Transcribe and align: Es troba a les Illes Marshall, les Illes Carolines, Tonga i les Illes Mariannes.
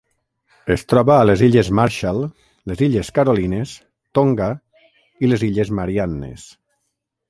Es 0.75 0.83
troba 0.93 1.13
a 1.15 1.27
les 1.29 1.43
Illes 1.47 1.69
Marshall, 1.81 2.23
les 2.73 2.83
Illes 2.89 3.13
Carolines, 3.19 3.77
Tonga 4.21 4.51
i 5.27 5.35
les 5.35 5.49
Illes 5.53 5.79
Mariannes. 5.83 6.53